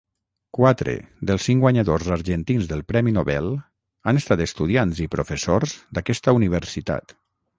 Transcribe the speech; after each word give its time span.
Quatre 0.57 0.93
dels 1.31 1.43
cinc 1.49 1.61
guanyadors 1.65 2.07
argentins 2.15 2.69
del 2.71 2.81
Premi 2.93 3.13
Nobel 3.19 3.51
han 4.13 4.21
estat 4.23 4.43
estudiants 4.47 5.03
i 5.05 5.09
professors 5.17 5.75
d'aquesta 5.99 6.37
universitat. 6.41 7.17